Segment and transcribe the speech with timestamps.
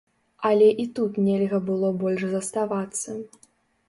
[0.49, 3.15] Але і тут нельга было больш заставацца.